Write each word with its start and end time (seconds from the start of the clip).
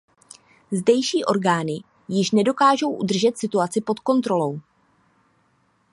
Zdejší 0.71 1.25
orgány 1.25 1.79
již 2.07 2.31
nedokážou 2.31 2.95
udržet 2.95 3.37
situaci 3.37 3.81
pod 3.81 3.99
kontrolou. 3.99 4.61